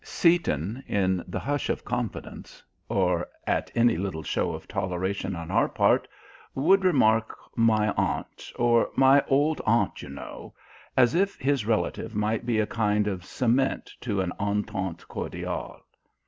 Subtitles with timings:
[0.03, 5.69] Seaton, in the hush of confidence, or at any little show of toleration on our
[5.69, 6.07] part,
[6.55, 10.55] would remark, "My aunt," or "My old aunt, you know,"
[10.97, 15.81] as if his relative might be a kind of cement to an entente cordiale.